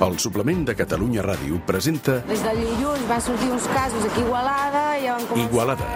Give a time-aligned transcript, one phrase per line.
[0.00, 4.24] El suplement de Catalunya Ràdio presenta Des del dilluns van sortir uns casos aquí a
[4.24, 5.50] Igualada i ja van començar...
[5.50, 5.90] Igualada,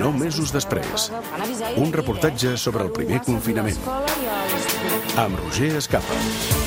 [0.00, 1.10] nou mesos després.
[1.76, 3.80] Un reportatge sobre el primer confinament.
[5.20, 6.63] Amb Roger Escapa.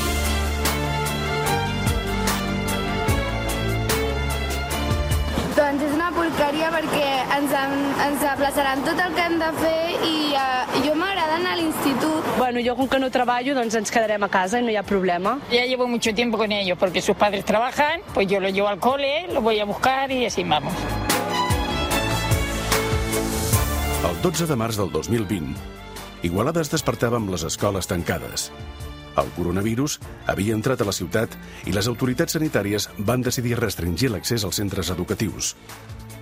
[7.48, 11.54] Ens, en- ens aplaçaran tot el que hem de fer i uh, jo m'agrada anar
[11.54, 12.26] a l'institut.
[12.38, 14.84] Bueno, jo com que no treballo, doncs ens quedarem a casa i no hi ha
[14.84, 15.38] problema.
[15.52, 18.80] Ya llevo mucho tiempo con ellos porque sus padres trabajan, pues yo los llevo al
[18.80, 20.74] cole, los voy a buscar y así vamos.
[24.10, 25.56] El 12 de març del 2020,
[26.24, 28.52] Igualada es despertava amb les escoles tancades.
[29.18, 31.34] El coronavirus havia entrat a la ciutat
[31.66, 35.56] i les autoritats sanitàries van decidir restringir l'accés als centres educatius.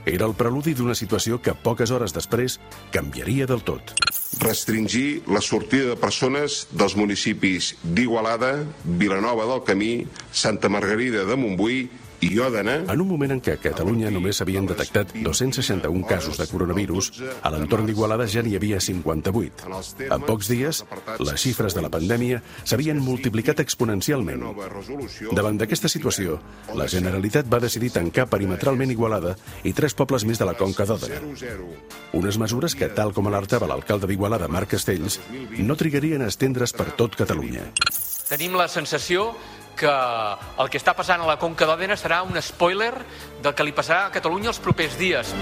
[0.05, 2.59] Era el preludi d'una situació que poques hores després
[2.93, 3.95] canviaria del tot.
[4.35, 11.89] restringir la sortida de persones dels municipis d'Igualada, Vilanova del Camí, Santa Margarida de Montbui
[12.25, 16.47] i Òdena, En un moment en què a Catalunya només s'havien detectat 261 casos de
[16.49, 19.67] coronavirus, a l'entorn d'Igualada ja n'hi havia 58.
[20.09, 20.83] En pocs dies,
[21.19, 24.43] les xifres de la pandèmia s'havien multiplicat exponencialment.
[25.37, 26.39] Davant d'aquesta situació,
[26.73, 31.21] la Generalitat va decidir tancar perimetralment Igualada i tres pobles més de la Conca d'Òdena.
[31.35, 31.69] 00.
[32.17, 35.19] Unes mesures que, tal com alertava l'alcalde d'Igualada, Marc Castells,
[35.59, 37.69] no trigarien a estendre's per tot Catalunya.
[38.25, 39.35] Tenim la sensació
[39.77, 42.93] que el que està passant a la Conca d'Òdena serà un spoiler
[43.43, 45.35] del que li passarà a Catalunya els propers dies.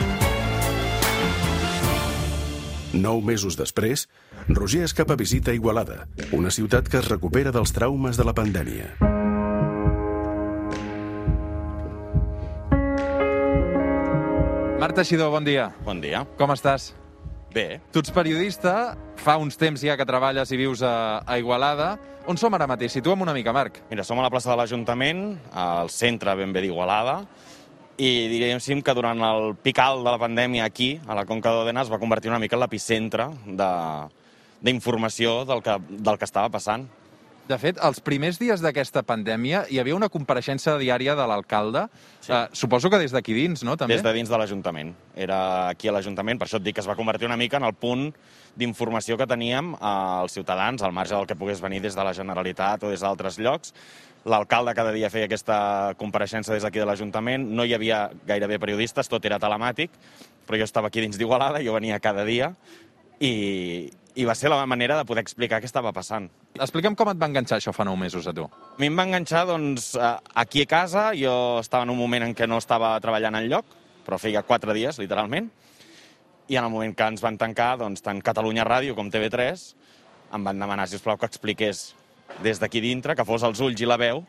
[2.93, 4.05] Nou mesos després,
[4.49, 8.93] Roger escapa visita Igualada, una ciutat que es recupera dels traumes de la pandèmia.
[14.83, 15.71] Marta Xidó, bon dia.
[15.85, 16.25] Bon dia.
[16.37, 16.91] Com estàs?
[17.53, 21.91] Bé, Tu ets periodista, fa uns temps ja que treballes i vius a, a Igualada.
[22.25, 22.95] On som ara mateix?
[22.95, 23.81] Situa'm una mica, Marc.
[23.91, 27.19] mira, som a la plaça de l'Ajuntament, al centre ben bé d'Igualada,
[28.01, 31.83] i diríem que durant el pic alt de la pandèmia aquí, a la Conca d'Òdena,
[31.85, 34.09] es va convertir una mica en l'epicentre de-
[35.45, 36.87] del, que, del que estava passant.
[37.43, 41.81] De fet, els primers dies d'aquesta pandèmia hi havia una compareixença diària de l'alcalde.
[42.23, 42.31] Sí.
[42.31, 43.75] Eh, suposo que des d'aquí dins, no?
[43.75, 43.97] També?
[43.97, 44.93] Des de dins de l'Ajuntament.
[45.15, 47.67] Era aquí a l'Ajuntament, per això et dic que es va convertir una mica en
[47.67, 48.13] el punt
[48.55, 52.85] d'informació que teníem als ciutadans, al marge del que pogués venir des de la Generalitat
[52.85, 53.73] o des d'altres llocs.
[54.23, 57.43] L'alcalde cada dia feia aquesta compareixença des d'aquí de l'Ajuntament.
[57.43, 59.91] No hi havia gairebé periodistes, tot era telemàtic,
[60.47, 62.53] però jo estava aquí dins d'Igualada, jo venia cada dia
[63.23, 63.89] i,
[64.19, 66.27] i va ser la manera de poder explicar què estava passant.
[66.59, 68.45] Explica'm com et va enganxar això fa nou mesos a tu.
[68.45, 69.93] A mi em va enganxar doncs,
[70.35, 71.11] aquí a casa.
[71.17, 74.99] Jo estava en un moment en què no estava treballant enlloc, però feia quatre dies,
[75.01, 75.49] literalment.
[76.51, 79.71] I en el moment que ens van tancar, doncs, tant Catalunya Ràdio com TV3
[80.33, 81.91] em van demanar, si us plau, que expliqués
[82.41, 84.23] des d'aquí dintre, que fos els ulls i la veu,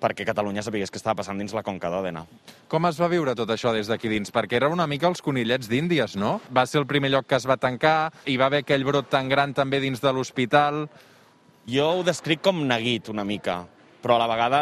[0.00, 2.24] perquè Catalunya sapigués què estava passant dins la Conca d'Òdena.
[2.72, 4.32] Com es va viure tot això des d'aquí dins?
[4.32, 6.38] Perquè era una mica els conillets d'Índies, no?
[6.54, 9.28] Va ser el primer lloc que es va tancar, hi va haver aquell brot tan
[9.28, 10.86] gran també dins de l'hospital...
[11.70, 13.60] Jo ho descric com neguit una mica,
[14.02, 14.60] però a la vegada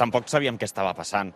[0.00, 1.28] tampoc sabíem què estava passant.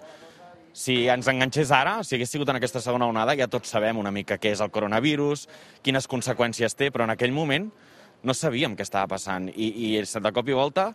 [0.73, 4.11] Si ens enganxés ara, si hagués sigut en aquesta segona onada, ja tots sabem una
[4.11, 5.45] mica què és el coronavirus,
[5.85, 7.69] quines conseqüències té, però en aquell moment
[8.25, 9.51] no sabíem què estava passant.
[9.53, 10.89] I, i de cop i volta,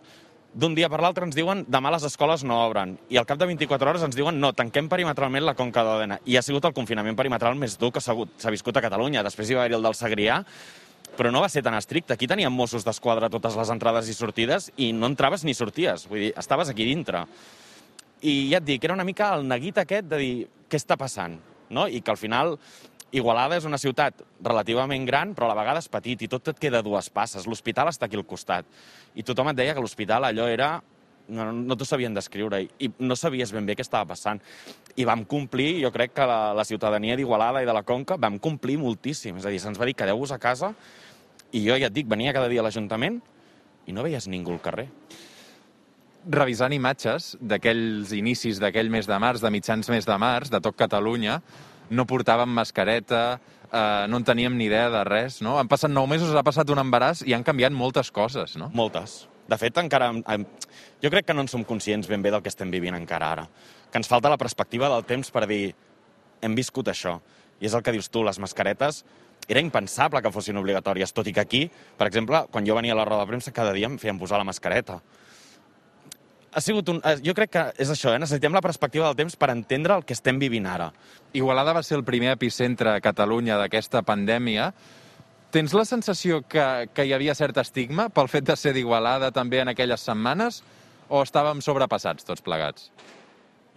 [0.54, 2.96] d'un dia per l'altre ens diuen demà les escoles no obren.
[3.12, 6.20] I al cap de 24 hores ens diuen no, tanquem perimetralment la Conca d'Òdena.
[6.24, 9.24] I ha sigut el confinament perimetral més dur que s'ha viscut a Catalunya.
[9.26, 10.40] Després hi va haver el del Segrià,
[11.18, 12.14] però no va ser tan estricte.
[12.14, 16.08] Aquí teníem Mossos d'Esquadra totes les entrades i sortides i no entraves ni sorties.
[16.08, 17.26] Vull dir, estaves aquí dintre.
[18.22, 20.34] I ja et dic, era una mica el neguit aquest de dir
[20.68, 21.36] què està passant,
[21.70, 21.86] no?
[21.86, 22.56] I que al final
[23.10, 26.58] Igualada és una ciutat relativament gran, però a la vegada és petit i tot et
[26.60, 27.46] queda dues passes.
[27.48, 28.68] L'hospital està aquí al costat.
[29.16, 30.76] I tothom et deia que l'hospital allò era...
[31.28, 34.38] No, no t'ho sabien descriure i no sabies ben bé què estava passant.
[34.96, 38.38] I vam complir, jo crec que la, la ciutadania d'Igualada i de la Conca vam
[38.40, 39.36] complir moltíssim.
[39.36, 40.72] És a dir, se'ns va dir quedeu-vos a casa
[41.52, 43.20] i jo ja et dic, venia cada dia a l'Ajuntament
[43.88, 44.88] i no veies ningú al carrer.
[46.28, 50.76] revisant imatges d'aquells inicis d'aquell mes de març, de mitjans mes de març, de tot
[50.76, 51.38] Catalunya,
[51.90, 53.40] no portàvem mascareta,
[53.72, 55.58] eh, no en teníem ni idea de res, no?
[55.58, 58.70] Han passat nou mesos, ha passat un embaràs i han canviat moltes coses, no?
[58.74, 59.26] Moltes.
[59.48, 60.12] De fet, encara...
[61.00, 63.46] Jo crec que no en som conscients ben bé del que estem vivint encara ara.
[63.88, 65.72] Que ens falta la perspectiva del temps per dir
[66.44, 67.16] hem viscut això.
[67.58, 69.04] I és el que dius tu, les mascaretes
[69.48, 71.62] era impensable que fossin obligatòries, tot i que aquí,
[71.96, 74.38] per exemple, quan jo venia a la roda de premsa, cada dia em feien posar
[74.38, 74.98] la mascareta.
[76.54, 77.02] Ha sigut un...
[77.04, 78.20] eh, Jo crec que és això, eh?
[78.22, 80.88] necessitem la perspectiva del temps per entendre el que estem vivint ara.
[81.36, 84.72] Igualada va ser el primer epicentre a Catalunya d'aquesta pandèmia.
[85.52, 89.60] Tens la sensació que, que hi havia cert estigma pel fet de ser d'Igualada també
[89.60, 90.62] en aquelles setmanes?
[91.08, 92.90] o estàvem sobrepassats tots plegats?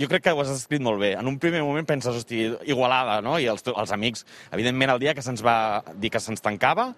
[0.02, 1.14] Jo crec que ho has escrit molt bé.
[1.20, 3.38] En un primer moment penses, hosti, Igualada, no?
[3.40, 6.92] I els, els amics, evidentment, el dia que se'ns va dir que se'ns tancava,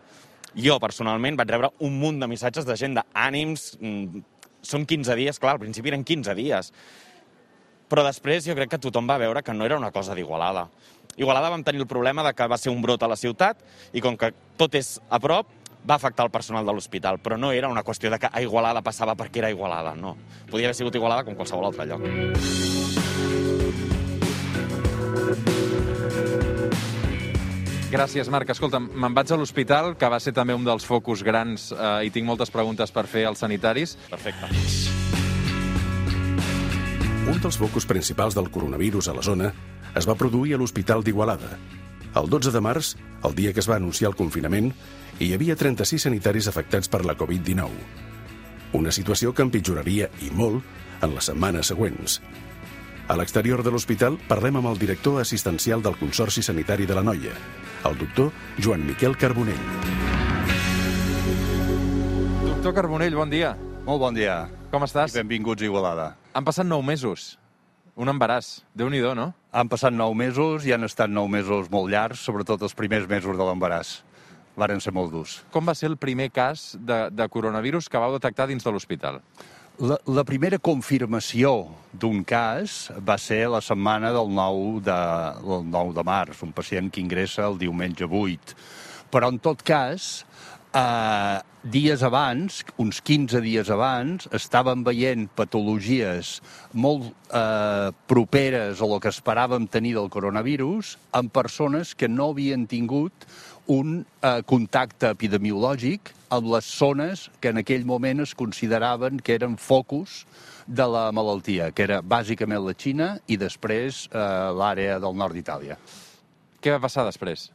[0.55, 3.73] jo, personalment, vaig rebre un munt de missatges de gent d'ànims.
[4.63, 6.71] Són 15 dies, clar, al principi eren 15 dies.
[7.91, 10.69] Però després jo crec que tothom va veure que no era una cosa d'Igualada.
[11.19, 13.59] Igualada vam tenir el problema de que va ser un brot a la ciutat
[13.93, 15.51] i com que tot és a prop,
[15.83, 18.81] va afectar el personal de l'hospital, però no era una qüestió de que a Igualada
[18.81, 20.15] passava perquè era Igualada, no.
[20.49, 22.01] Podia haver sigut Igualada com qualsevol altre lloc.
[27.93, 28.49] Gràcies, Marc.
[28.49, 32.09] Escolta, me'n vaig a l'hospital, que va ser també un dels focus grans eh, i
[32.13, 33.93] tinc moltes preguntes per fer als sanitaris.
[34.09, 34.49] Perfecte.
[37.29, 39.51] Un dels focus principals del coronavirus a la zona
[39.93, 41.51] es va produir a l'Hospital d'Igualada.
[42.17, 42.95] El 12 de març,
[43.29, 44.71] el dia que es va anunciar el confinament,
[45.21, 47.69] hi havia 36 sanitaris afectats per la Covid-19.
[48.73, 50.65] Una situació que empitjoraria, i molt,
[51.05, 52.17] en les setmanes següents.
[53.05, 57.33] A l'exterior de l'hospital parlem amb el director assistencial del Consorci Sanitari de la Noia,
[57.89, 58.31] el doctor
[58.61, 59.59] Joan Miquel Carbonell.
[62.45, 63.55] Doctor Carbonell, bon dia.
[63.83, 64.47] Molt bon dia.
[64.71, 65.11] Com estàs?
[65.13, 66.13] I benvinguts a Igualada.
[66.33, 67.37] Han passat nou mesos.
[67.95, 68.63] Un embaràs.
[68.73, 69.33] déu nhi no?
[69.51, 73.37] Han passat nou mesos i han estat nou mesos molt llargs, sobretot els primers mesos
[73.37, 74.01] de l'embaràs.
[74.55, 75.43] Varen ser molt durs.
[75.51, 79.21] Com va ser el primer cas de, de coronavirus que vau detectar dins de l'hospital?
[79.81, 81.49] La, la primera confirmació
[81.97, 84.97] d'un cas va ser la setmana del 9 de,
[85.41, 88.53] del 9 de març, un pacient que ingressa el diumenge 8.
[89.09, 90.27] Però, en tot cas,
[90.77, 96.35] eh, dies abans, uns 15 dies abans, estàvem veient patologies
[96.77, 102.69] molt eh, properes a lo que esperàvem tenir del coronavirus en persones que no havien
[102.69, 103.25] tingut
[103.71, 109.55] un eh, contacte epidemiològic amb les zones que en aquell moment es consideraven que eren
[109.57, 110.23] focus
[110.67, 114.19] de la malaltia, que era bàsicament la Xina i després eh,
[114.55, 115.77] l'àrea del nord d'Itàlia.
[116.63, 117.49] Què va passar després?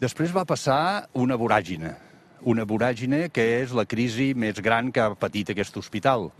[0.00, 1.94] Després va passar una voràgine,
[2.42, 6.30] una voràgine que és la crisi més gran que ha patit aquest hospital.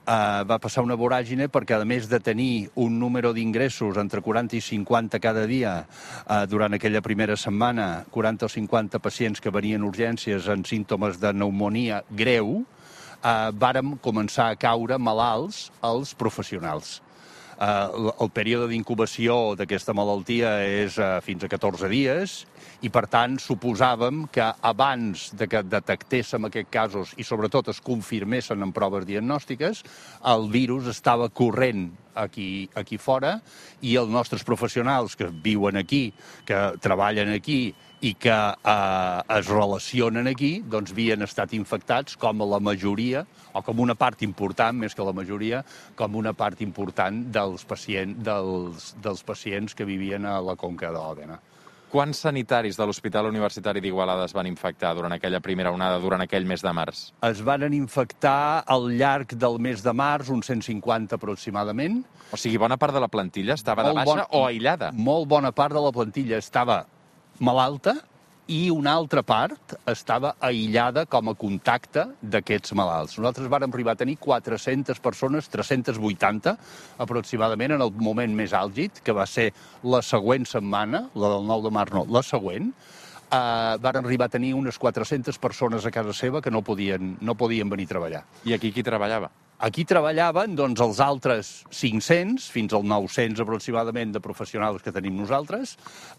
[0.00, 4.56] Uh, va passar una voràgine perquè, a més de tenir un número d'ingressos entre 40
[4.56, 9.84] i 50 cada dia uh, durant aquella primera setmana, 40 o 50 pacients que venien
[9.84, 17.00] urgències amb símptomes de pneumonia greu, uh, vàrem començar a caure malalts els professionals.
[17.60, 22.36] Uh, el període d'incubació d'aquesta malaltia és uh, fins a 14 dies
[22.80, 28.64] i, per tant, suposàvem que abans de que detectéssim aquests casos i, sobretot, es confirmessin
[28.64, 29.84] en proves diagnòstiques,
[30.32, 33.36] el virus estava corrent aquí, aquí fora
[33.82, 36.10] i els nostres professionals que viuen aquí,
[36.46, 42.60] que treballen aquí i que eh, es relacionen aquí, doncs havien estat infectats com la
[42.60, 45.62] majoria, o com una part important, més que la majoria,
[45.98, 50.96] com una part important dels, pacient, dels, dels pacients que vivien a la Conca de
[50.96, 51.40] l'Òdena.
[51.90, 56.44] Quants sanitaris de l'Hospital Universitari d'Igualada es van infectar durant aquella primera onada, durant aquell
[56.46, 57.00] mes de març?
[57.26, 62.04] Es van infectar al llarg del mes de març, uns 150 aproximadament.
[62.30, 64.92] O sigui, bona part de la plantilla estava de Molt baixa bon- o aïllada?
[64.94, 66.84] Molt bona part de la plantilla estava
[67.40, 67.96] malalta
[68.50, 73.18] i una altra part estava aïllada com a contacte d'aquests malalts.
[73.20, 76.56] Nosaltres vàrem arribar a tenir 400 persones, 380
[77.04, 79.52] aproximadament, en el moment més àlgid, que va ser
[79.86, 82.72] la següent setmana, la del 9 de març no, la següent,
[83.30, 87.38] eh, varen arribar a tenir unes 400 persones a casa seva que no podien, no
[87.38, 88.24] podien venir a treballar.
[88.44, 89.30] I aquí qui treballava?
[89.60, 95.74] Aquí treballaven doncs, els altres 500, fins al 900 aproximadament de professionals que tenim nosaltres,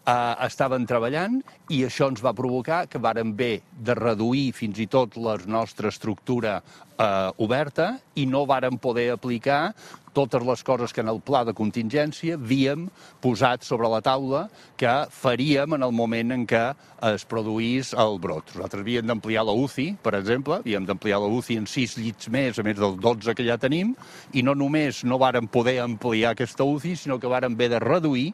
[0.05, 1.39] eh, estaven treballant
[1.73, 5.89] i això ens va provocar que vàrem bé de reduir fins i tot la nostra
[5.89, 9.73] estructura eh, oberta i no vàrem poder aplicar
[10.13, 12.87] totes les coses que en el pla de contingència havíem
[13.23, 14.45] posat sobre la taula
[14.79, 16.63] que faríem en el moment en què
[17.11, 18.55] es produís el brot.
[18.55, 22.59] Nosaltres havíem d'ampliar la UCI, per exemple, havíem d'ampliar la UCI en 6 llits més,
[22.59, 23.95] a més dels 12 que ja tenim,
[24.33, 28.31] i no només no vàrem poder ampliar aquesta UCI, sinó que vàrem haver de reduir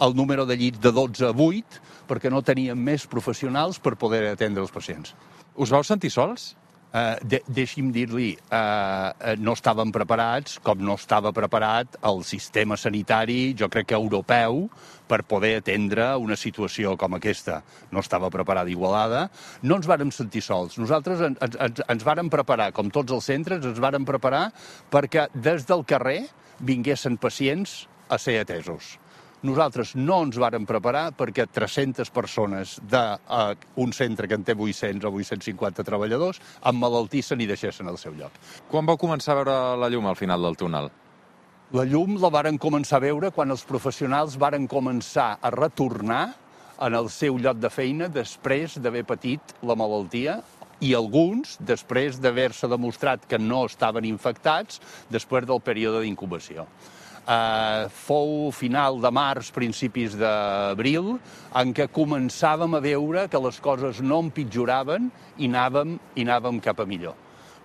[0.00, 4.24] el número de llits de 12 a 8 perquè no teníem més professionals per poder
[4.32, 5.14] atendre els pacients.
[5.54, 6.52] Us vau sentir sols?
[6.92, 13.54] Uh, de, deixi'm dir-li, uh, no estàvem preparats, com no estava preparat el sistema sanitari,
[13.56, 14.66] jo crec que europeu,
[15.08, 17.62] per poder atendre una situació com aquesta.
[17.92, 19.26] No estava preparada Igualada.
[19.64, 20.76] No ens vàrem sentir sols.
[20.80, 24.50] Nosaltres ens, ens, ens vàrem preparar, com tots els centres, ens vàrem preparar
[24.92, 26.26] perquè des del carrer
[26.60, 28.98] vinguessin pacients a ser atesos
[29.42, 35.02] Nosaltres no ens vàrem preparar perquè 300 persones d'un uh, centre que en té 800
[35.08, 36.38] o 850 treballadors
[36.70, 38.36] amb malaltissin i deixessin el seu lloc.
[38.70, 40.86] Quan vau començar a veure la llum al final del túnel?
[41.74, 46.22] La llum la varen començar a veure quan els professionals varen començar a retornar
[46.78, 50.38] en el seu lloc de feina després d'haver patit la malaltia
[50.82, 54.78] i alguns després d'haver-se demostrat que no estaven infectats
[55.10, 56.66] després del període d'incubació.
[57.22, 61.20] Uh, fou final de març, principis d'abril,
[61.54, 65.06] en què començàvem a veure que les coses no empitjoraven
[65.38, 67.14] i anàvem, i anàvem cap a millor.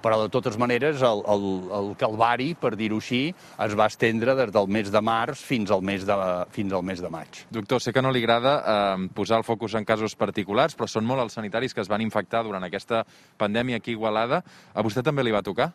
[0.03, 3.31] Però, de totes maneres, el, el, el calvari, per dir-ho així,
[3.65, 6.17] es va estendre des del mes de març fins al mes de,
[6.53, 7.39] fins al mes de maig.
[7.49, 11.07] Doctor, sé que no li agrada eh, posar el focus en casos particulars, però són
[11.09, 13.01] molt els sanitaris que es van infectar durant aquesta
[13.41, 14.43] pandèmia aquí a Igualada.
[14.77, 15.71] A vostè també li va tocar?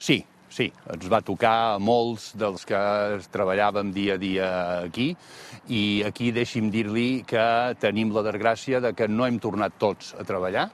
[0.00, 0.22] Sí,
[0.52, 2.78] sí, ens va tocar molts dels que
[3.32, 4.48] treballàvem dia a dia
[4.86, 5.10] aquí
[5.68, 10.24] i aquí deixi'm dir-li que tenim la desgràcia de que no hem tornat tots a
[10.24, 10.68] treballar,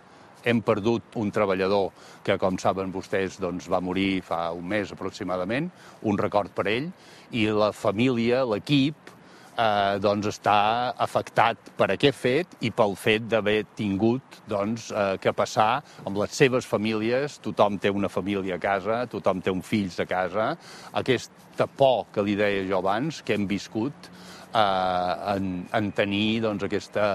[0.44, 1.90] hem perdut un treballador
[2.26, 5.70] que, com saben vostès, doncs, va morir fa un mes aproximadament,
[6.02, 6.90] un record per ell,
[7.32, 9.12] i la família, l'equip,
[9.56, 10.56] eh, doncs està
[11.04, 16.34] afectat per aquest fet i pel fet d'haver tingut doncs, eh, que passar amb les
[16.36, 20.52] seves famílies, tothom té una família a casa, tothom té un fills a casa,
[20.92, 24.10] aquesta por que li deia jo abans, que hem viscut
[24.54, 27.08] eh, en, en tenir doncs, aquesta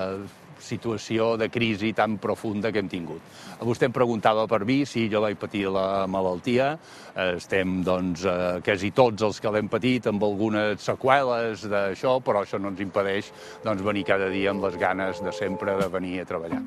[0.60, 3.22] situació de crisi tan profunda que hem tingut.
[3.62, 6.76] Vostè em preguntava per mi si jo vaig patir la malaltia.
[7.18, 12.62] Estem, doncs, eh, quasi tots els que l'hem patit amb algunes seqüeles d'això, però això
[12.62, 13.32] no ens impedeix
[13.64, 16.62] doncs, venir cada dia amb les ganes de sempre de venir a treballar.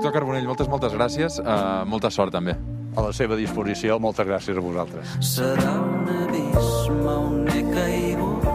[0.00, 1.40] Doctor Carbonell, moltes, moltes gràcies.
[1.44, 2.56] Uh, molta sort, també
[2.96, 3.98] a la seva disposició.
[4.02, 5.14] Moltes gràcies a vosaltres.
[5.24, 8.46] Serà un abisme on he caigut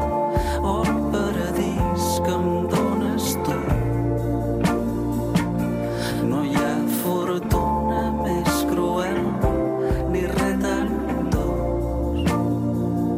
[0.61, 3.57] o el paradís que em dones tu.
[6.29, 9.21] No hi ha fortuna més cruel
[10.13, 10.89] ni res tan
[11.33, 12.33] dolç.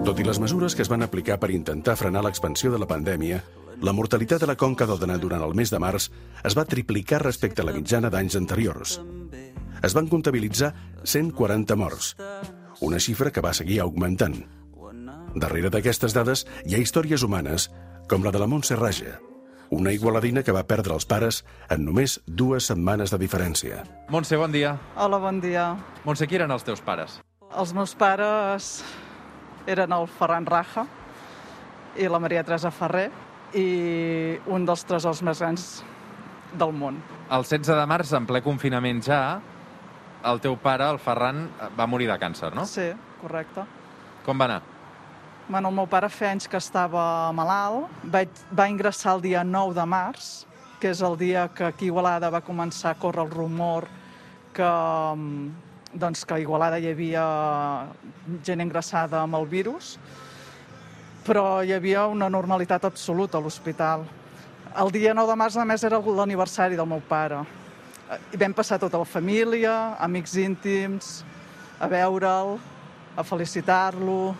[0.07, 3.41] Tot i les mesures que es van aplicar per intentar frenar l'expansió de la pandèmia,
[3.81, 6.09] la mortalitat a la Conca d'Òdena durant el mes de març
[6.43, 8.99] es va triplicar respecte a la mitjana d'anys anteriors
[9.83, 12.15] es van comptabilitzar 140 morts,
[12.81, 14.37] una xifra que va seguir augmentant.
[15.37, 17.69] Darrere d'aquestes dades hi ha històries humanes,
[18.09, 19.17] com la de la Montse Raja,
[19.69, 23.83] una igualadina que va perdre els pares en només dues setmanes de diferència.
[24.09, 24.77] Montse, bon dia.
[24.95, 25.73] Hola, bon dia.
[26.05, 27.19] Montse, qui eren els teus pares?
[27.53, 28.81] Els meus pares
[29.67, 30.87] eren el Ferran Raja
[31.97, 33.09] i la Maria Teresa Ferrer
[33.55, 35.67] i un dels tresors més grans
[36.57, 36.99] del món.
[37.31, 39.21] El 16 de març, en ple confinament ja,
[40.27, 41.45] el teu pare, el Ferran,
[41.77, 42.65] va morir de càncer, no?
[42.67, 42.89] Sí,
[43.21, 43.63] correcte.
[44.25, 44.61] Com va anar?
[45.47, 47.87] Bueno, el meu pare feia anys que estava malalt.
[48.11, 50.31] Va, va ingressar el dia 9 de març,
[50.81, 53.87] que és el dia que aquí a Igualada va començar a córrer el rumor
[54.53, 55.47] que, mm,
[55.93, 57.23] doncs, que a Igualada hi havia
[58.43, 59.97] gent ingressada amb el virus,
[61.27, 64.05] però hi havia una normalitat absoluta a l'hospital.
[64.79, 67.43] El dia 9 de març, a més, era l'aniversari del meu pare
[68.31, 71.09] i vam passar tota la família, amics íntims,
[71.79, 72.55] a veure'l,
[73.17, 74.35] a felicitar-lo,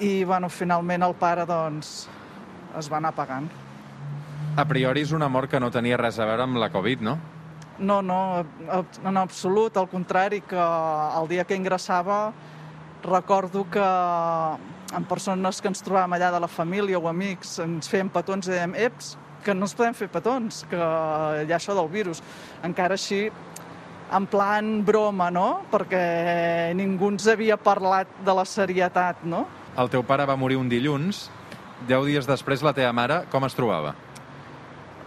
[0.00, 2.08] i bueno, finalment el pare doncs,
[2.78, 3.46] es va anar pagant.
[4.58, 7.18] A priori és una mort que no tenia res a veure amb la Covid, no?
[7.78, 8.44] No, no,
[9.06, 12.32] en absolut, al contrari, que el dia que ingressava
[13.04, 13.86] recordo que
[14.96, 18.54] en persones que ens trobàvem allà de la família o amics ens fèiem petons i
[18.54, 22.20] dèiem, eps, que no ens podem fer petons, que hi ha això del virus.
[22.66, 23.28] Encara així,
[24.10, 25.62] en plan broma, no?
[25.72, 29.46] Perquè ningú ens havia parlat de la serietat, no?
[29.78, 31.28] El teu pare va morir un dilluns.
[31.88, 33.94] Deu dies després, la teva mare, com es trobava?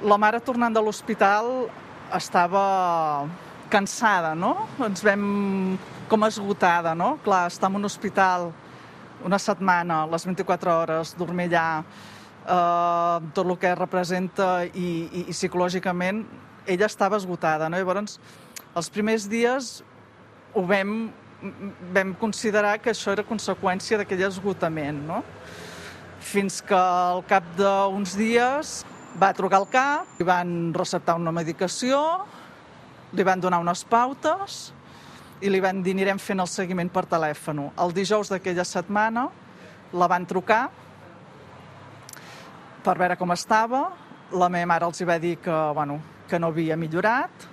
[0.04, 1.68] La mare, tornant de l'hospital,
[2.16, 3.28] estava
[3.70, 4.56] cansada, no?
[4.82, 5.78] Ens vam
[6.10, 7.18] com esgotada, no?
[7.24, 8.52] Clar, estar en un hospital
[9.26, 11.84] una setmana, les 24 hores, dormir allà,
[12.44, 16.24] eh, tot el que representa i, i, i psicològicament,
[16.68, 17.70] ella estava esgotada.
[17.70, 17.80] No?
[17.80, 18.20] Llavors,
[18.76, 19.76] els primers dies
[20.54, 21.12] ho vam,
[21.96, 25.24] vam considerar que això era conseqüència d'aquell esgotament, no?
[26.24, 28.78] fins que al cap d'uns dies
[29.20, 32.00] va trucar al cap, li van receptar una medicació,
[33.14, 34.72] li van donar unes pautes
[35.44, 37.66] i li van dir anirem fent el seguiment per telèfon.
[37.84, 39.28] El dijous d'aquella setmana
[39.94, 40.64] la van trucar
[42.84, 43.90] per veure com estava.
[44.34, 47.50] La meva mare els hi va dir que, bueno, que no havia millorat,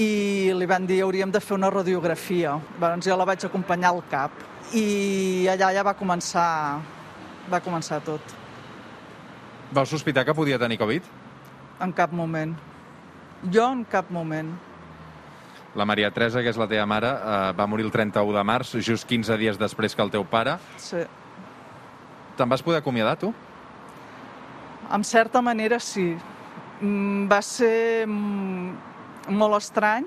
[0.00, 2.56] i li van dir hauríem de fer una radiografia.
[2.80, 6.80] Doncs jo la vaig acompanyar al CAP i allà ja va començar,
[7.52, 8.34] va començar tot.
[9.72, 11.04] Vau sospitar que podia tenir Covid?
[11.84, 12.56] En cap moment.
[13.52, 14.52] Jo en cap moment.
[15.74, 18.74] La Maria Teresa, que és la teva mare, eh, va morir el 31 de març,
[18.84, 20.58] just 15 dies després que el teu pare.
[20.76, 21.00] Sí.
[22.36, 23.32] Te'n vas poder acomiadar, tu?
[24.92, 26.16] En certa manera, sí.
[26.80, 30.04] Mm, Va ser mm, molt estrany.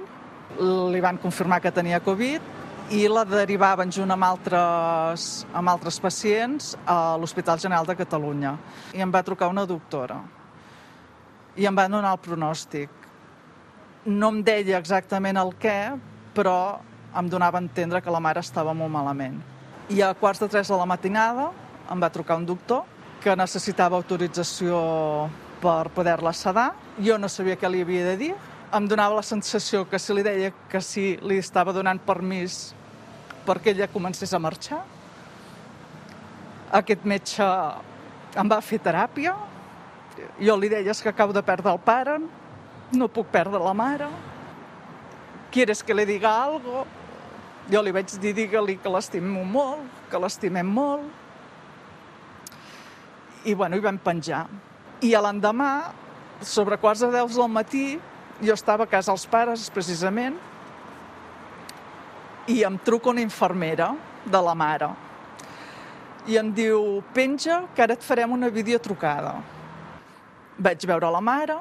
[0.60, 2.54] Li van confirmar que tenia Covid
[2.94, 8.54] i la derivaven junt amb altres, amb altres pacients a l'Hospital General de Catalunya.
[8.94, 10.20] I em va trucar una doctora
[11.56, 13.05] i em van donar el pronòstic.
[14.06, 15.96] No em deia exactament el què,
[16.36, 16.78] però
[17.18, 19.40] em donava a entendre que la mare estava molt malament.
[19.90, 21.48] I a quarts de tres de la matinada
[21.90, 22.84] em va trucar un doctor
[23.24, 25.30] que necessitava autorització
[25.62, 26.74] per poder-la sedar.
[27.02, 28.32] Jo no sabia què li havia de dir.
[28.76, 32.76] Em donava la sensació que si li deia que sí, li estava donant permís
[33.46, 34.84] perquè ella comencés a marxar.
[36.74, 37.46] Aquest metge
[38.36, 39.34] em va fer teràpia.
[40.40, 42.20] Jo li deia "És que acabo de perdre el pare,
[42.94, 44.08] no puc perdre la mare.
[45.52, 46.86] ¿Quieres que le diga algo?
[47.72, 51.06] Jo li vaig dir, digue-li que l'estimo molt, que l'estimem molt.
[53.46, 54.46] I, bueno, hi vam penjar.
[55.02, 55.72] I a l'endemà,
[56.42, 57.86] sobre quarts de deu del matí,
[58.42, 60.38] jo estava a casa dels pares, precisament,
[62.52, 63.94] i em truca una infermera
[64.26, 64.92] de la mare.
[66.30, 69.36] I em diu, penja, que ara et farem una videotrucada.
[70.58, 71.58] Vaig veure la mare,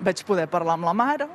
[0.00, 1.28] vaig poder parlar amb la mare.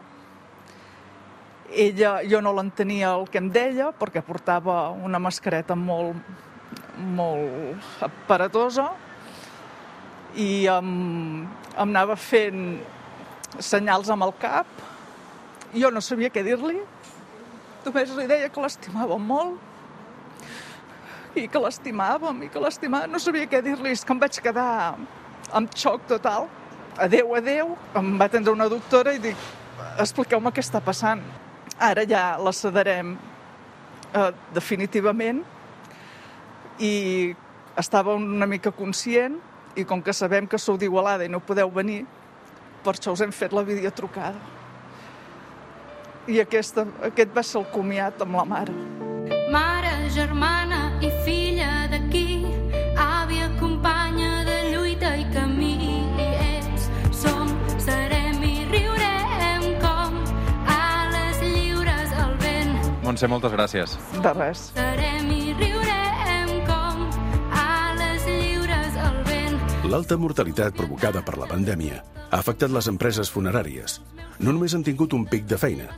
[1.70, 6.18] Ella, jo no l'entenia el que em deia, perquè portava una mascareta molt,
[6.98, 8.90] molt aparatosa,
[10.36, 10.90] i em,
[11.46, 12.80] em anava fent
[13.58, 14.68] senyals amb el cap.
[15.74, 16.82] Jo no sabia què dir-li.
[17.86, 19.68] Només li deia que l'estimàvem molt
[21.38, 23.12] i que l'estimàvem i que l'estimàvem.
[23.14, 24.98] No sabia què dir-li, és que em vaig quedar
[25.56, 26.50] amb xoc total.
[26.98, 27.78] Adéu, adéu.
[27.96, 29.38] Em va atendre una doctora i dic,
[30.00, 31.22] expliqueu-me què està passant.
[31.80, 33.14] Ara ja la sedarem
[34.14, 35.44] eh, definitivament
[36.80, 37.36] i
[37.80, 39.38] estava una mica conscient
[39.80, 42.04] i com que sabem que sou d'Igualada i no podeu venir,
[42.84, 44.40] per això us hem fet la videotrucada.
[46.30, 48.76] I aquesta, aquest va ser el comiat amb la mare.
[49.54, 52.39] Mare, germana i filla d'aquí,
[63.20, 63.94] Montse, moltes gràcies.
[64.24, 64.60] De res.
[64.72, 67.02] Serem i riurem com
[67.52, 69.58] ales lliures al vent.
[69.92, 73.98] L'alta mortalitat provocada per la pandèmia ha afectat les empreses funeràries.
[74.40, 75.90] No només han tingut un pic de feina,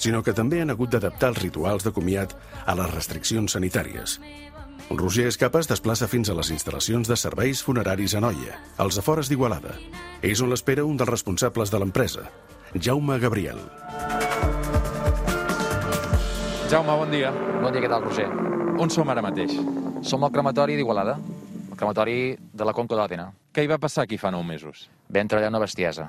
[0.00, 2.32] sinó que també han hagut d'adaptar els rituals de comiat
[2.64, 4.16] a les restriccions sanitàries.
[4.88, 9.28] Roger Escapa es desplaça fins a les instal·lacions de serveis funeraris a Noia, als afores
[9.28, 9.76] d'Igualada.
[10.24, 12.30] És on l'espera un dels responsables de l'empresa,
[12.72, 13.60] Jaume Gabriel.
[16.72, 17.28] Jaume, bon dia.
[17.60, 18.24] Bon dia, què tal, Roger?
[18.80, 19.50] On som ara mateix?
[20.08, 21.18] Som al crematori d'Igualada,
[21.68, 23.26] el crematori de la Conca de l'Atena.
[23.52, 24.86] Què hi va passar aquí fa nou mesos?
[25.12, 26.06] Vam treballar una bestiesa.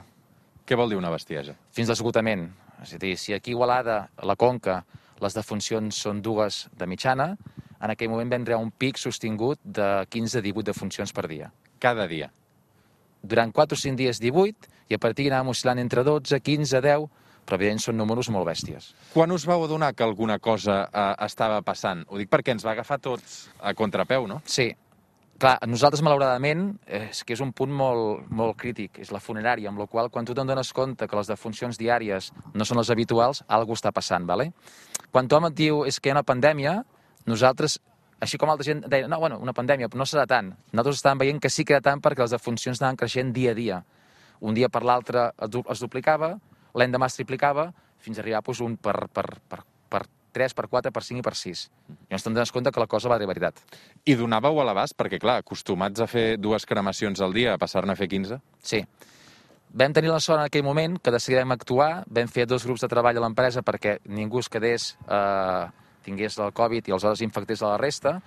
[0.64, 1.58] Què vol dir una bestiesa?
[1.76, 2.46] Fins l'esgotament.
[2.80, 4.78] És a dir, si aquí a Igualada, a la Conca,
[5.20, 7.34] les defuncions són dues de mitjana,
[7.84, 11.52] en aquell moment vam treure un pic sostingut de 15-18 defuncions per dia.
[11.84, 12.32] Cada dia.
[13.20, 17.12] Durant 4 o 5 dies 18, i a partir anàvem oscil·lant entre 12, 15, 10,
[17.44, 18.94] però evidentment són números molt bèsties.
[19.14, 22.06] Quan us vau adonar que alguna cosa eh, estava passant?
[22.10, 24.42] Ho dic perquè ens va agafar tots a contrapeu, no?
[24.46, 24.72] Sí.
[25.44, 29.82] Clar, nosaltres, malauradament, és que és un punt molt, molt crític, és la funerària, amb
[29.82, 33.42] la qual quan tu te'n dones compte que les defuncions diàries no són les habituals,
[33.52, 34.52] alguna està passant, ¿vale?
[35.12, 36.78] Quan tothom et diu és que hi ha una pandèmia,
[37.28, 37.80] nosaltres,
[38.24, 40.54] així com altra gent deia, no, bueno, una pandèmia, però no serà tant.
[40.72, 43.58] Nosaltres estàvem veient que sí que era tant perquè les defuncions anaven creixent dia a
[43.58, 43.84] dia.
[44.40, 46.38] Un dia per l'altre es duplicava,
[46.78, 47.72] l'endemà es triplicava,
[48.04, 51.24] fins a arribar doncs, un per, per, per, per 3, per 4, per 5 i
[51.24, 51.64] per 6.
[52.10, 53.62] I ens dones compte que la cosa va de veritat.
[54.06, 54.98] I donàveu a l'abast?
[54.98, 58.42] Perquè, clar, acostumats a fer dues cremacions al dia, a passar-ne a fer 15?
[58.66, 58.82] Sí.
[59.74, 62.90] Vam tenir la sort en aquell moment que decidíem actuar, vam fer dos grups de
[62.92, 65.66] treball a l'empresa perquè ningú es quedés, eh,
[66.06, 68.20] tingués el Covid i aleshores infectés a la resta,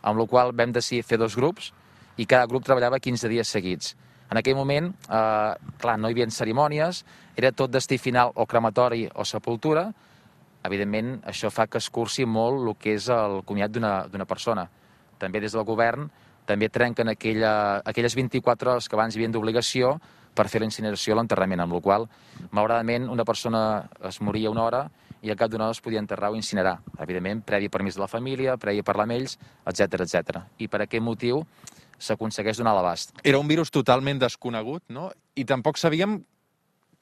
[0.00, 1.72] amb la qual vam decidir fer dos grups
[2.16, 3.96] i cada grup treballava 15 dies seguits.
[4.34, 7.04] En aquell moment, eh, clar, no hi havia cerimònies,
[7.38, 9.84] era tot destí final o crematori o sepultura.
[10.66, 14.66] Evidentment, això fa que es cursi molt el que és el comiat d'una persona.
[15.22, 16.10] També des del govern
[16.46, 20.00] també trenquen aquella, aquelles 24 hores que abans hi havia d'obligació
[20.34, 22.08] per fer la incineració o l'enterrament, amb la qual
[22.50, 24.82] malauradament una persona es moria una hora
[25.22, 26.80] i al cap d'una hora es podia enterrar o incinerar.
[26.98, 30.42] Evidentment, previ permís de la família, previ parlar amb ells, etc etc.
[30.58, 31.46] I per aquest motiu
[31.98, 33.14] s'aconsegueix donar l'abast.
[33.24, 35.10] Era un virus totalment desconegut, no?
[35.34, 36.20] I tampoc sabíem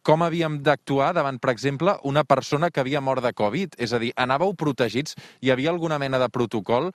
[0.03, 3.77] com havíem d'actuar davant, per exemple, una persona que havia mort de Covid.
[3.79, 5.15] És a dir, anàveu protegits?
[5.41, 6.91] Hi havia alguna mena de protocol?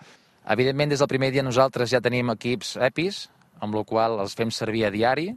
[0.47, 3.27] Evidentment, des del primer dia nosaltres ja tenim equips EPIs,
[3.63, 5.29] amb la qual els fem servir a diari.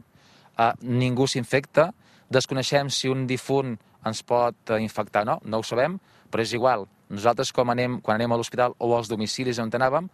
[0.59, 1.89] Uh, ningú s'infecta.
[2.31, 5.97] Desconeixem si un difunt ens pot eh, infectar o no, no ho sabem,
[6.31, 6.87] però és igual.
[7.11, 10.07] Nosaltres, com anem, quan anem a l'hospital o als domicilis on anàvem,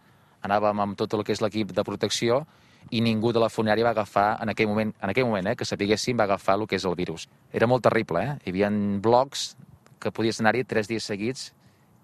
[0.46, 2.42] anàvem amb tot el que és l'equip de protecció
[2.90, 5.66] i ningú de la funerària va agafar, en aquell moment, en aquell moment eh, que
[5.68, 7.28] sapiguéssim, va agafar el que és el virus.
[7.52, 8.36] Era molt terrible, eh?
[8.44, 8.70] Hi havia
[9.02, 9.50] blocs
[10.00, 11.50] que podies anar-hi tres dies seguits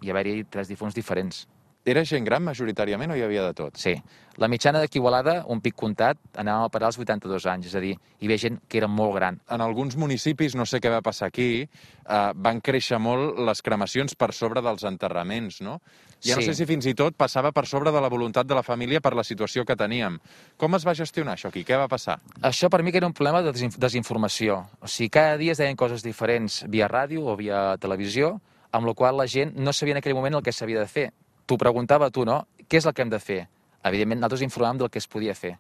[0.03, 1.47] i haver-hi tres difunts diferents.
[1.85, 3.77] Era gent gran majoritàriament o hi havia de tot?
[3.77, 3.93] Sí.
[4.41, 7.81] La mitjana d'aquí Igualada, un pic comptat, anàvem a parar als 82 anys, és a
[7.83, 9.37] dir, hi havia gent que era molt gran.
[9.53, 14.15] En alguns municipis, no sé què va passar aquí, eh, van créixer molt les cremacions
[14.17, 15.81] per sobre dels enterraments, no?
[16.25, 16.47] Ja no Sí.
[16.49, 19.15] sé si fins i tot passava per sobre de la voluntat de la família per
[19.15, 20.19] la situació que teníem.
[20.57, 21.65] Com es va gestionar això aquí?
[21.65, 22.19] Què va passar?
[22.41, 24.71] Això per mi que era un problema de desin- desinformació.
[24.81, 28.41] O sigui, cada dia es deien coses diferents via ràdio o via televisió,
[28.73, 31.13] amb la qual la gent no sabia en aquell moment el que s'havia de fer.
[31.47, 32.45] T'ho preguntava tu, no?
[32.69, 33.45] Què és el que hem de fer?
[33.85, 35.55] Evidentment, nosaltres informàvem del que es podia fer.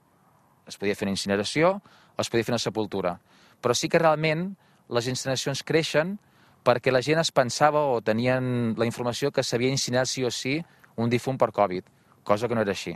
[0.67, 1.75] Es podia fer una incineració
[2.17, 3.19] o es podia fer una sepultura.
[3.61, 4.55] Però sí que realment
[4.89, 6.17] les incineracions creixen
[6.65, 10.57] perquè la gent es pensava o tenien la informació que s'havia incinerat sí o sí
[10.97, 11.85] un difunt per Covid,
[12.25, 12.95] cosa que no era així.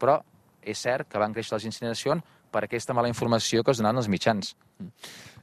[0.00, 0.22] Però
[0.62, 4.08] és cert que van créixer les incineracions per aquesta mala informació que es donaven als
[4.08, 4.54] mitjans.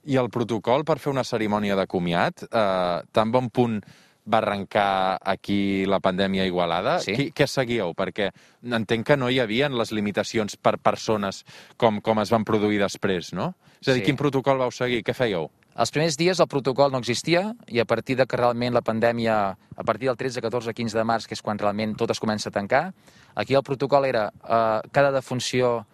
[0.09, 3.81] I el protocol per fer una cerimònia de comiat, eh, tan bon punt
[4.31, 6.99] va arrencar aquí la pandèmia a Igualada?
[7.03, 7.15] Sí.
[7.17, 7.93] Qui, què seguíeu?
[7.97, 8.29] Perquè
[8.63, 11.43] entenc que no hi havien les limitacions per persones
[11.77, 13.55] com, com es van produir després, no?
[13.81, 14.05] És a dir, Sí.
[14.11, 15.01] quin protocol vau seguir?
[15.03, 15.49] Què fèieu?
[15.79, 19.35] Els primers dies el protocol no existia i a partir de que realment la pandèmia,
[19.55, 22.49] a partir del 13, 14, 15 de març, que és quan realment tot es comença
[22.49, 22.89] a tancar,
[23.35, 25.85] aquí el protocol era eh, cada defunció,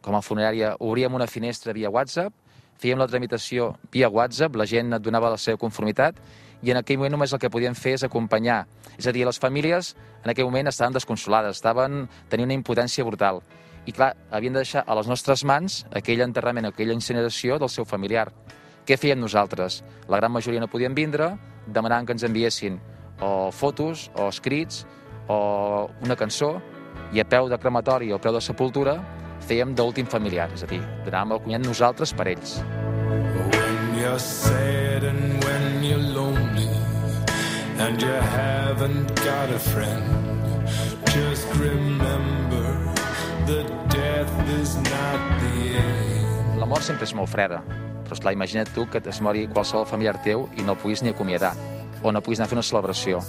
[0.00, 2.32] com a funerària, obríem una finestra via WhatsApp,
[2.80, 6.16] fèiem la tramitació via WhatsApp, la gent et donava la seva conformitat
[6.62, 8.64] i en aquell moment només el que podien fer és acompanyar.
[8.98, 9.94] És a dir, les famílies
[10.24, 13.42] en aquell moment estaven desconsolades, estaven tenint una impotència brutal.
[13.86, 17.86] I clar, havien de deixar a les nostres mans aquell enterrament, aquella incineració del seu
[17.88, 18.28] familiar.
[18.88, 19.82] Què fèiem nosaltres?
[20.08, 21.34] La gran majoria no podien vindre,
[21.66, 22.80] demanaven que ens enviessin
[23.20, 24.84] o fotos, o escrits,
[25.28, 26.56] o una cançó,
[27.12, 28.98] i a peu de crematori o a peu de sepultura
[29.48, 32.58] fèiem d'últim familiar, és a dir, donàvem el cunyat nosaltres per ells.
[33.48, 35.27] When you're sad and
[37.78, 40.04] and you haven't got a friend,
[41.14, 42.66] just remember
[43.46, 46.58] that death is not the end.
[46.58, 47.62] La mort sempre és molt freda,
[48.02, 51.14] però esclar, imagina't tu que es mori qualsevol familiar teu i no el puguis ni
[51.14, 51.54] acomiadar,
[52.02, 53.22] o no puguis anar a fer una celebració,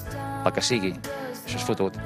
[0.45, 0.95] el que sigui.
[1.45, 2.01] Això és fotut.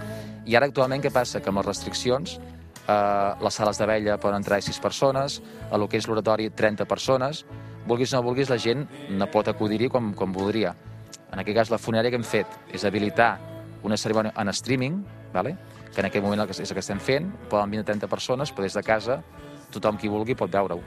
[0.46, 1.40] I ara actualment què passa?
[1.40, 5.88] Que amb les restriccions eh, les sales de vella poden entrar 6 persones, a lo
[5.88, 7.46] que és l'oratori 30 persones,
[7.88, 10.76] vulguis o no vulguis, la gent no pot acudir-hi com, com voldria.
[11.34, 13.32] En aquest cas, la funerària que hem fet és habilitar
[13.84, 15.00] una cerimònia en streaming,
[15.34, 15.58] vale?
[15.94, 18.78] que en aquest moment és el que estem fent, poden vindre 30 persones, però des
[18.78, 19.22] de casa
[19.74, 20.82] tothom qui vulgui pot veure-ho.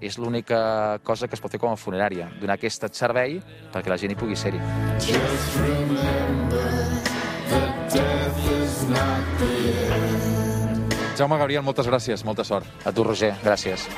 [0.00, 3.40] És l'única cosa que es pot fer com a funerària, donar aquest servei
[3.72, 4.60] perquè la gent hi pugui ser-hi.
[5.02, 6.70] Just remember
[7.50, 9.54] that death is not the
[9.94, 10.98] end.
[11.18, 12.66] Jaume Gabriel, moltes gràcies, molta sort.
[12.86, 13.88] A tu, Roger, gràcies.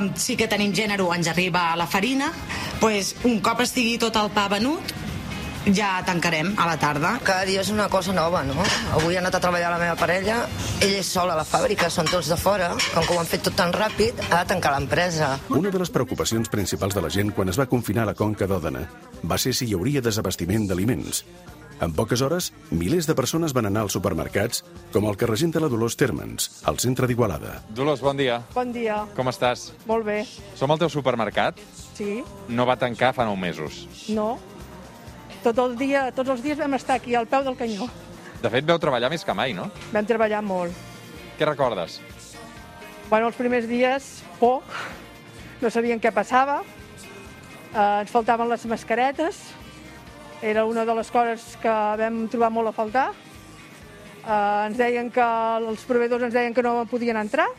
[0.00, 2.32] Com sí que tenim gènere ens arriba a la farina,
[2.80, 4.94] pues, un cop estigui tot el pa venut,
[5.76, 7.18] ja tancarem a la tarda.
[7.24, 8.56] Cada dia és una cosa nova, no?
[8.96, 10.46] Avui ha anat a treballar la meva parella,
[10.80, 13.44] ell és sol a la fàbrica, són tots de fora, com que ho han fet
[13.44, 15.34] tot tan ràpid, ha de tancar l'empresa.
[15.50, 18.48] Una de les preocupacions principals de la gent quan es va confinar a la Conca
[18.48, 18.86] d'Òdena
[19.22, 21.24] va ser si hi hauria desabastiment d'aliments.
[21.80, 24.60] En poques hores, milers de persones van anar als supermercats,
[24.92, 27.62] com el que regenta la Dolors Termens, al centre d'Igualada.
[27.72, 28.42] Dolors, bon dia.
[28.52, 28.98] Bon dia.
[29.16, 29.70] Com estàs?
[29.88, 30.18] Molt bé.
[30.60, 31.56] Som al teu supermercat.
[31.96, 33.86] Sí, No va tancar fa nou mesos.
[34.08, 34.38] no.
[35.40, 37.86] Tot el dia, tots els dies vam estar aquí, al peu del canyó.
[38.42, 39.70] De fet, veu treballar més que mai, no?
[39.90, 40.72] Vam treballar molt.
[41.38, 41.98] Què recordes?
[43.08, 44.60] Bueno, els primers dies, por.
[45.62, 46.58] No sabien què passava.
[47.72, 49.40] Eh, ens faltaven les mascaretes.
[50.42, 53.10] Era una de les coses que vam trobar molt a faltar.
[53.12, 55.26] Eh, ens deien que
[55.60, 57.50] els proveïdors ens deien que no podien entrar.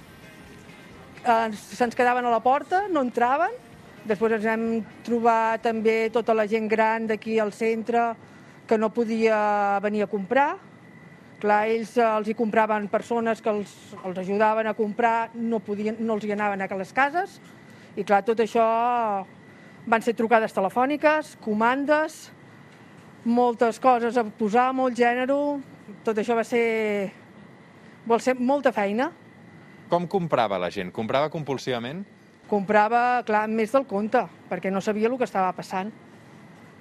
[1.22, 3.54] Eh, Se'ns quedaven a la porta, no entraven.
[4.10, 4.66] Després ens vam
[5.06, 8.16] trobar també tota la gent gran d'aquí al centre
[8.66, 10.50] que no podia venir a comprar.
[11.38, 16.02] Clar, ells eh, els hi compraven persones que els, els ajudaven a comprar, no, podien,
[16.02, 17.38] no els hi anaven a les cases.
[17.94, 18.66] I clar, tot això
[19.86, 22.32] van ser trucades telefòniques, comandes,
[23.26, 25.36] moltes coses a posar, molt gènere.
[26.04, 27.12] Tot això va ser...
[28.08, 29.12] Vol ser molta feina.
[29.92, 30.90] Com comprava la gent?
[30.96, 32.04] Comprava compulsivament?
[32.50, 35.92] Comprava, clar, més del compte, perquè no sabia el que estava passant.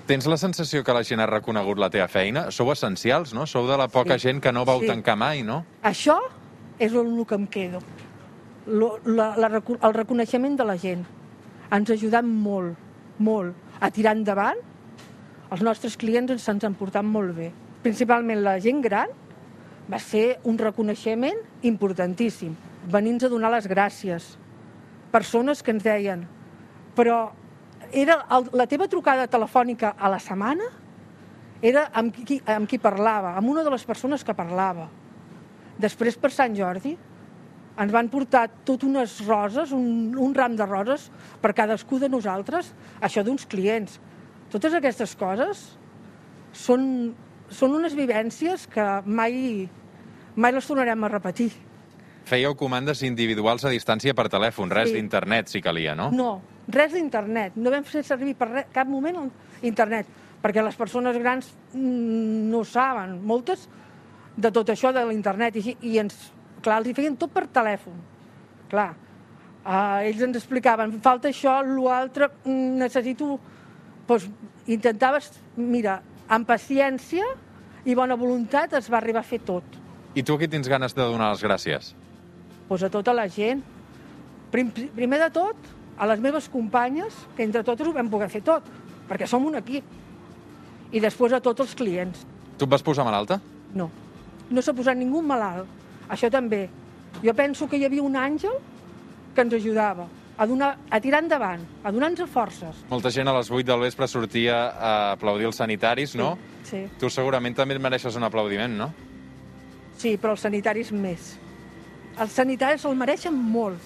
[0.09, 2.47] Tens la sensació que la gent ha reconegut la teva feina?
[2.51, 3.45] Sou essencials, no?
[3.47, 4.29] Sou de la poca Sí.
[4.29, 4.87] gent que no vau Sí.
[4.89, 5.65] tancar mai, no?
[5.83, 6.17] Això
[6.79, 7.79] és el que em quedo.
[8.67, 11.05] Lo, la, la, reco- el reconeixement de la gent.
[11.71, 12.77] Ens ha ajudat molt,
[13.19, 14.57] molt, a tirar endavant.
[15.51, 17.51] Els nostres clients ens han portat molt bé.
[17.83, 19.11] Principalment la gent gran
[19.91, 22.55] va ser un reconeixement importantíssim.
[22.91, 24.37] Venir-nos a donar les gràcies.
[25.11, 26.23] Persones que ens deien,
[26.95, 27.33] però
[27.91, 30.69] era el, la teva trucada telefònica a la setmana
[31.61, 34.87] era amb qui, amb qui parlava, amb una de les persones que parlava.
[35.81, 36.95] Després, per Sant Jordi,
[37.81, 41.09] ens van portar tot unes roses, un, un ram de roses,
[41.41, 43.99] per cadascú de nosaltres, això d'uns clients.
[44.51, 45.65] Totes aquestes coses
[46.57, 47.13] són,
[47.55, 49.69] són unes vivències que mai,
[50.35, 51.51] mai les tornarem a repetir.
[52.31, 54.97] Fèieu comandes individuals a distància per telèfon, res Sí.
[54.99, 56.11] d'internet, si calia, no?
[56.11, 57.57] No, res d'internet.
[57.57, 59.31] No vam fer servir per res, cap moment
[59.63, 60.07] internet,
[60.43, 63.69] perquè les persones grans mm, no saben, moltes,
[64.37, 65.57] de tot això de l'internet.
[65.57, 66.33] I, I ens,
[66.63, 67.95] clar, els hi feien tot per telèfon.
[68.71, 68.95] Clar,
[69.65, 73.39] uh, ells ens explicaven, falta això, l'altre, mm, necessito...
[74.11, 74.27] Doncs
[74.67, 77.27] intentaves, mira, amb paciència
[77.87, 79.77] i bona voluntat es va arribar a fer tot.
[80.19, 81.95] I tu aquí tens ganes de donar les gràcies?
[82.71, 83.63] pues, a tota la gent.
[84.51, 85.57] Prim, primer de tot,
[85.99, 88.67] a les meves companyes, que entre totes ho vam poder fer tot,
[89.09, 89.87] perquè som un equip.
[90.95, 92.23] I després a tots els clients.
[92.59, 93.41] Tu et vas posar malalta?
[93.75, 93.89] No,
[94.51, 95.67] no s'ha posat ningú malalt.
[96.11, 96.69] Això també.
[97.23, 98.55] Jo penso que hi havia un àngel
[99.35, 100.07] que ens ajudava
[100.41, 102.79] a, donar, a tirar endavant, a donar-nos forces.
[102.89, 106.33] Molta gent a les 8 del vespre sortia a aplaudir els sanitaris, no?
[106.65, 108.91] Sí, Tu segurament també et mereixes un aplaudiment, no?
[110.01, 111.35] sí, però els sanitaris més.
[112.17, 113.83] Els sanitaris el mereixen molt,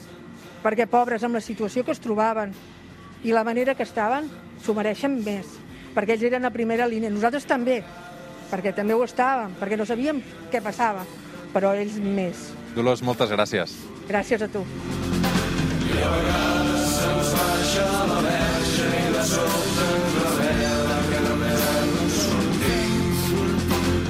[0.62, 2.52] perquè pobres amb la situació que es trobaven
[3.26, 4.30] i la manera que estaven,
[4.62, 5.56] s'ho mereixen més,
[5.96, 7.10] perquè ells eren a primera línia.
[7.10, 7.80] Nosaltres també,
[8.52, 11.02] perquè també ho estàvem, perquè no sabíem què passava,
[11.52, 12.52] però ells més.
[12.78, 13.74] Dolors, moltes gràcies.
[14.06, 14.62] Gràcies a tu.
[15.90, 16.43] I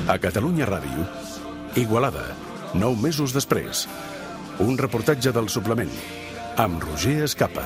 [0.07, 1.07] A Catalunya Ràdio,
[1.75, 2.37] Igualada,
[2.79, 3.89] nou mesos després.
[4.63, 5.91] Un reportatge del suplement,
[6.55, 7.65] amb Roger Escapa.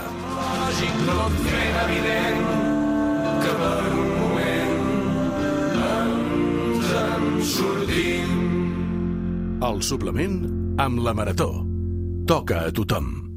[3.44, 4.58] Que un moment.
[9.68, 10.36] El suplement
[10.80, 11.50] amb la Marató.
[12.24, 13.27] Toca a tothom.